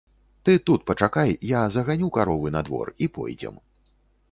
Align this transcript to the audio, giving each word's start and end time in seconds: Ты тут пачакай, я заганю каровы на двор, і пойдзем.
Ты 0.47 0.53
тут 0.69 0.85
пачакай, 0.91 1.35
я 1.51 1.61
заганю 1.77 2.11
каровы 2.17 2.55
на 2.57 2.65
двор, 2.71 2.93
і 3.07 3.13
пойдзем. 3.19 3.63